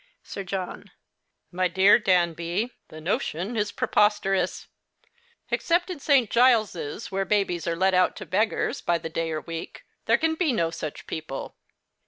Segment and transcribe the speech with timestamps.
[0.23, 0.87] Sir Johx.
[1.51, 4.65] My dear Danby, the notion is preposterous,—
[5.51, 6.27] except in St.
[6.31, 10.33] Giles's, where babies are let out to beggars by the day or week, there can
[10.33, 11.55] be no such people.